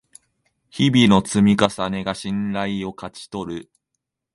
[0.71, 3.71] 日々の積み重ねが信頼を勝ち取る